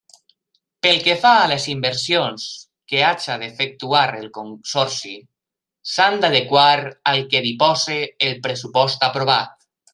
Pel 0.85 1.01
que 1.07 1.13
fa 1.25 1.33
a 1.41 1.49
les 1.51 1.67
inversions 1.73 2.45
que 2.93 3.03
hagi 3.09 3.37
d'efectuar 3.43 4.01
el 4.21 4.27
Consorci, 4.39 5.15
s'han 5.93 6.19
d'adequar 6.25 6.75
al 7.13 7.25
que 7.35 7.47
disposi 7.49 8.03
el 8.31 8.39
pressupost 8.49 9.11
aprovat. 9.13 9.57